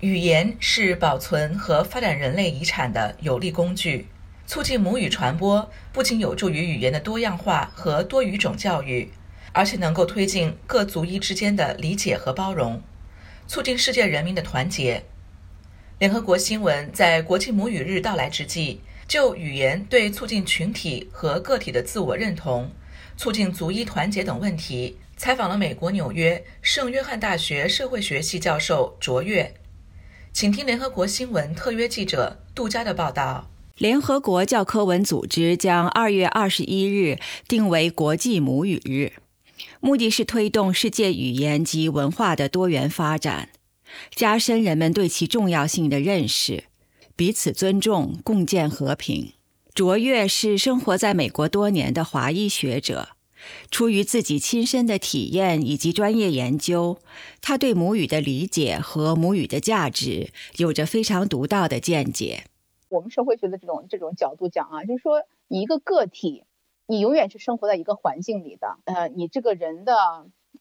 [0.00, 4.06] 语言是保存和发展人类遗产的有力工具。
[4.46, 9.10] 促进母语传播，不仅有助于语言的多样化和多语种教育，
[9.52, 12.80] 而且能够推进各族裔之间的理解和包容，
[13.48, 15.02] 促进世界人民的团结。
[15.98, 22.70] 联合国新闻在国际母语日到来之际，就语言对促进群体和个体的自我认同、
[23.16, 29.52] 促进族裔团结等问题，采访了美国纽约圣约翰大学社会学系教授卓越。
[30.38, 33.50] 请听联合国新闻特约记者杜佳的报道。
[33.76, 39.14] 联合国教科文组织将二月二十一日定为国际母语日，
[39.80, 43.48] 目的是推动世界语言及文化的多元发展，
[44.14, 46.66] 加深人们对其重要性的认识，
[47.16, 49.32] 彼此尊重，共建和平。
[49.74, 53.08] 卓越是生活在美国多年的华裔学者，
[53.70, 56.98] 出于自己亲身的体验以及专业研究，
[57.40, 62.44] 他对母语的理解和母语的价值有着非常独到的见解。
[62.88, 66.44] 我们社会学的这种这种角度讲啊，就是说，你一个个体，
[66.86, 68.78] 你永远是生活在一个环境里的。
[68.84, 69.94] 呃，你这个人的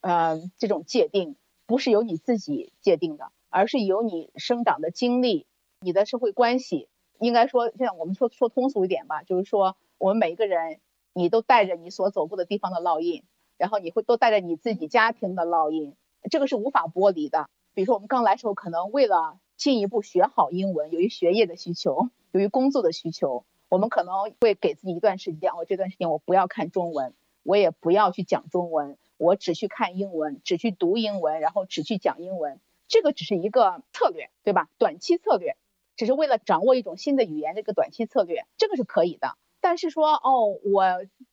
[0.02, 5.46] 呃这种界定，不是由你自己界定的，而是由你生长的经历、
[5.80, 6.90] 你的社会关系。
[7.20, 10.80] 应该说，像我们说说通俗一点吧，就是说，我们每一个人，
[11.18, 13.24] 你都带着你所走过的地方的烙印，
[13.58, 15.96] 然后你会都带着你自己家庭的烙印，
[16.30, 17.50] 这个是无法剥离的。
[17.74, 22.10] 比如说，我们刚来时候，可能为了进一步学好英文，由于学业的需求。
[22.34, 32.60] 由于工作的需求，我们可能会给自己一段时间，我这段时间我不要看中文，我也不要去讲中文，我只去看英文，只去读英文，然后只去讲英文。
[32.88, 34.70] 这个只是一个策略，对吧？
[34.78, 35.58] 短期策略，
[35.96, 39.36] 只是为了掌握一种新的语言，这个短期策略，这个是可以的。
[39.68, 40.82] 但是说，哦，我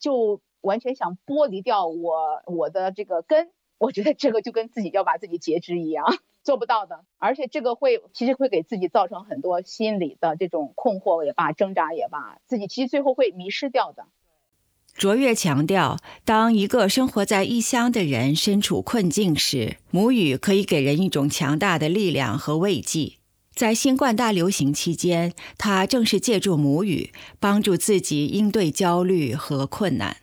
[0.01, 6.05] 就完全想剥离掉我我的这个根，我觉得这个就跟自己要把自己截肢一样。
[6.43, 14.07] 做不到的，而且这个会其实会给自己造成很多心理的这种困惑也罢，挣扎也罢，自己其实最后会迷失掉的。
[14.95, 23.13] 卓越强调，当一个生活在异乡的人身处困境时，母语可以给人一种强大的力量和慰藉。
[23.55, 30.17] 在新冠大流行期间，他正是借助母语帮助自己应对焦虑和困难。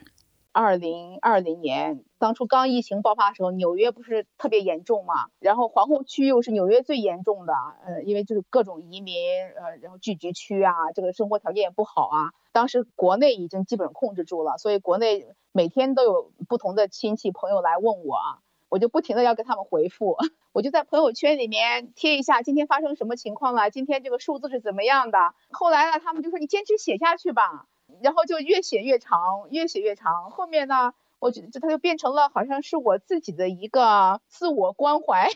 [0.51, 5.27] 二零二零年，当初刚疫情爆发的时候，纽约不是特别严重嘛？
[5.39, 7.53] 然后皇后区又是纽约最严重的，
[7.85, 9.15] 呃，因为就是各种移民，
[9.55, 12.31] 呃，然后聚集区啊，这个生活条件也不好啊。
[12.51, 18.39] 当时国内已经基本控制住了，所以国内每天都有不同的亲戚朋友来问我啊，
[18.71, 20.15] 我就不停的要给他们回复，
[20.53, 25.35] 我就在朋友圈里面贴一下今天发生什么情况了，今天这个数字是怎么样的。
[25.51, 27.67] 后来呢，他们就说你坚持写下去吧。
[28.01, 30.31] 然后就越写越长，越写越长。
[30.31, 35.29] 后面呢，我觉得它就变成了好像是我自己的一个自我关怀，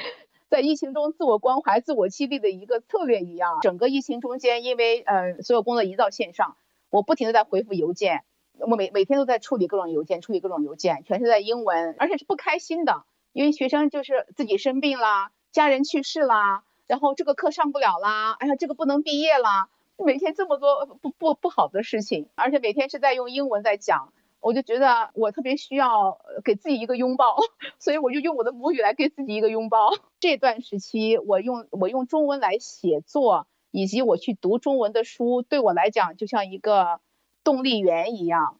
[0.50, 3.60] 在疫情中自我关怀、自我激励的一个策略一样。
[3.62, 6.58] 整个疫情中间，因为呃所有工作移到线上，
[6.90, 8.24] 我不停的在回复邮件，
[8.66, 19.68] 我每每天都在处理各种邮件，处理各种邮件，全是在英文，而且是不开心的，因为学生就是自己生病啦，家人去世啦，然后这个课上不了啦，哎呀这个不能毕业啦。
[19.98, 27.36] 每天这么多不不不好的事情，而且每天是在用英文在讲，我就觉得我特别需要给自己一个拥抱，
[27.78, 29.90] 所以我就用我的母语来给自己一个拥抱。
[30.18, 37.00] 这段时期，我用我用中文来写作，以及我去读中文的书，对我来讲就像一个
[37.44, 38.58] 动力源一样，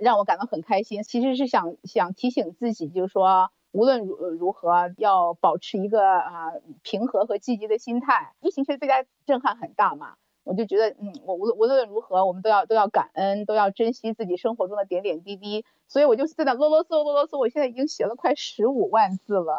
[0.00, 1.02] 让我感到很开心。
[1.02, 6.52] 其实是想想提醒自己，就是说无论如如何要保持一个啊
[6.82, 8.34] 平和和积极的心态。
[8.40, 10.14] 疫情其实对大家震撼很大嘛。
[10.44, 15.64] 我就觉得，嗯，我无论无论如何，我们都要都要感恩，都要珍惜自己生活中的点点滴滴。
[15.88, 19.56] 所以我就在那啰啰嗦啰啰嗦，我现在已经写了快十五万字了。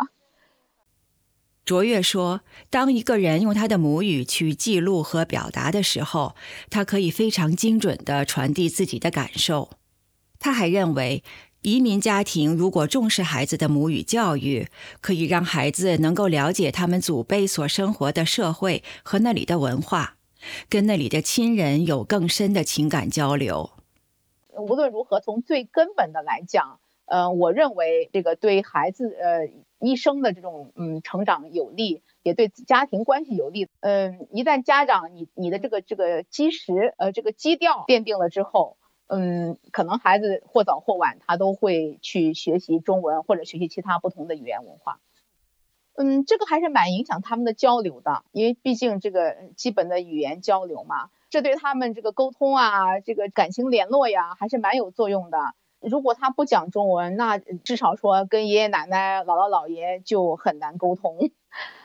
[1.66, 6.36] 卓越说，当一个人用他的母语去记录和表达的时候，
[6.70, 9.72] 他可以非常精准地传递自己的感受。
[10.38, 11.24] 他还认为，
[11.64, 14.68] 移民家庭如果重视孩子的母语教育，
[15.02, 20.18] 可以让孩子能够了解他们祖辈所生活的社会和那里的文化。
[20.70, 23.72] 跟那里的亲人有更深的情感交流。
[24.56, 29.50] 无论如何，从最根本的来讲，呃，我认为这个对孩子呃
[29.86, 33.70] 一生的这种嗯成长有利，也对家庭关系有利。
[33.80, 38.78] 嗯，一旦家长你你的这个这个基石呃这个基调奠定了之后，
[39.08, 45.00] 嗯，可能孩子或早或晚他都会去学习中文或者学习其他不同的语言文化。
[45.98, 55.38] 嗯，这个还是蛮影响他们的交流的，因为毕竟这个基本的语言交流嘛，这对他们这个沟通啊，这个感情联络呀，还是蛮有作用的。
[55.90, 61.32] 如果他不讲中文，那至少说跟爷爷奶奶、姥姥姥爷就很难沟通。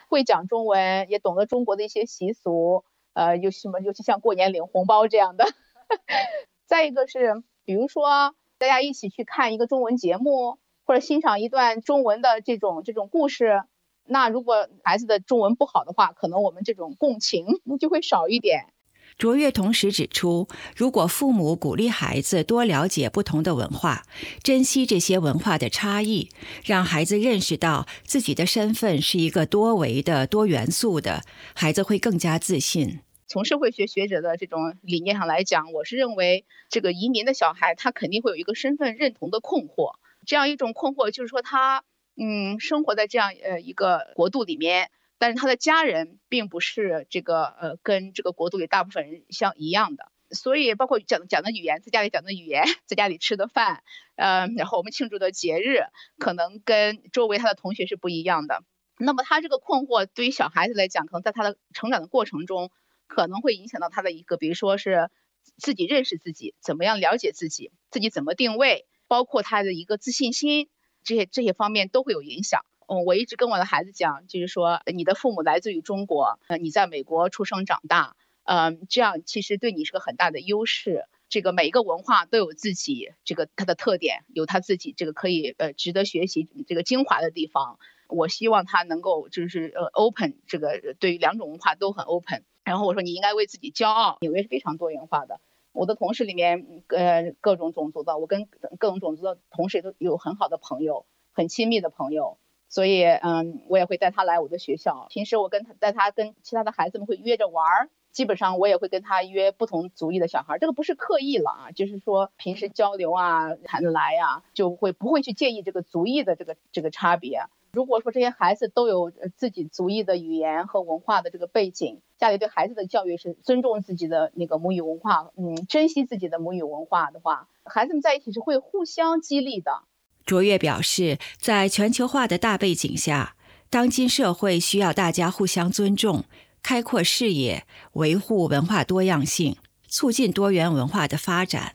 [0.09, 5.45] 会讲中文，也懂得中国的一些习俗，呃，有什么，尤其像过年领红包这样的。
[6.67, 13.63] 再一个是，比如说大家一起去看一个中文节目，或者欣赏一段中文的这种这种故事，
[14.05, 17.47] 那如果孩子的中文不好的话，可能我们这种共情
[17.79, 18.73] 就会少一点。
[19.21, 24.03] 卓越同时指出，如果父母鼓励孩子多了解不同的文化，
[24.43, 26.31] 珍惜这些文化的差异，
[26.65, 31.23] 让孩子认识到自己的身份是一个多维的、多元素的，
[31.55, 33.01] 孩子会更加自信。
[33.27, 41.85] 从社会学学者的这种理念上来讲，我是认为这个移民的小孩他肯定会有一个身份认同的困惑，这样一种困惑就是说他
[42.17, 44.91] 嗯生活在这样呃一个国度里面。
[45.21, 53.83] 但是他的家人并不是这个呃跟这个国度里大部分人像一样的，所以包括讲讲的语言，在家里讲的语言，在家里吃的饭，
[54.17, 55.83] 呃，然后我们庆祝的节日，
[56.19, 58.65] 可能跟周围他的同学是不一样的。
[58.99, 62.71] 那么他这个困惑对于小孩子来讲，可能在他的成长的过程中，
[63.07, 65.11] 可能会影响到他的一个，比如说是
[65.59, 70.71] 自己认识自己，怎么样了解自己，自己怎么定位，包括他的一个自信心，
[71.05, 72.65] 这些这些方面都会有影响。
[72.93, 81.07] 嗯，我一直跟我的孩子讲，就是说，你的父母来自于中国，呃，你在美国出生长大，嗯，这样其实对你是个很大的优势。
[81.29, 87.79] 这个每一个文化都有自己这个它的特点，有他自己这个可以呃值得学习这个精华的地方。
[88.09, 92.43] 我希望他能够就是呃 open 这个对于两种文化都很 open。
[92.65, 95.41] 然后我说你应该为自己骄傲，纽约是非常多元化的。
[95.71, 98.49] 我的同事里面呃各种种族的，我跟
[98.81, 102.40] 各种种族的同事都有很好的朋友，很亲密的朋友。
[102.71, 105.09] 所以，嗯，我也会带他来我的学校。
[105.11, 110.57] 平时我跟他带他跟其他的孩子们会约着玩儿，基本上我也会跟他约不同族裔的小孩。
[110.59, 117.43] 这个不是刻意了啊，就是说平时交流啊，谈得来呀，就会不会去介意这个族裔的这个这个差别。
[117.73, 129.83] 如果说这些孩子都有自己族裔的语言和文化的这个背景，家里对孩子的教育是尊重自己的那个母语文化，嗯，珍惜自己的母语文化的话，孩子们在一起是会互相激励的。
[130.31, 133.35] 卓越表示，在全球化的大背景下，
[133.69, 136.23] 当今社会需要大家互相尊重、
[136.63, 139.57] 开阔视野、维护文化多样性、
[139.89, 141.73] 促进多元文化的发展。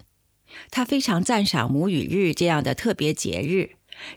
[0.71, 3.71] 他非常赞赏母语日这样的特别节日，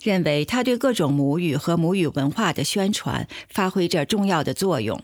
[0.05, 5.00] 认为它对各种母语和母语文化的宣传发挥着重要的作用。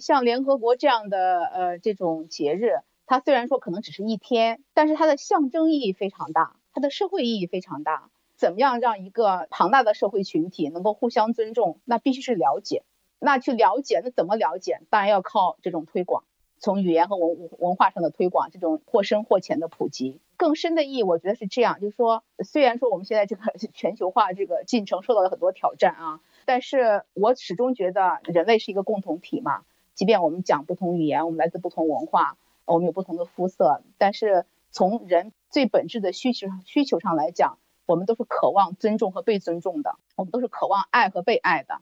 [0.00, 2.70] 像联合国这样的呃这种节日，
[3.04, 8.08] 它虽然说可能只是一天，但是它的象征意义非常大，它的社会意义非常大。
[8.38, 11.80] 怎么样让一个庞大的社会群体能够互相尊重？
[11.84, 12.84] 那必须是了解。
[13.18, 14.80] 那去了解，那怎么了解？
[14.90, 16.22] 当然要靠这种推广，
[16.60, 20.20] 从语言和文文化上的推广，这种或深或浅的普及。
[20.36, 23.42] 更深的意义，我觉得是这样，就是说，虽然说我们现在这个
[23.74, 29.64] 全球化这个进程受到了很多挑战啊，但是我始终觉得人类是一个共同体嘛。
[29.94, 37.58] 即便我们讲不同语言，我们来自不同文化，我们有不同的肤色，但是从人最本质的需求需求上来讲。
[37.88, 41.80] 我们都是渴望尊重和被尊重的，我们都是渴望爱和被爱的。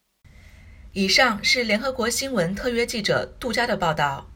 [0.93, 4.29] 以上是联合国新闻特约记者杜佳的报道。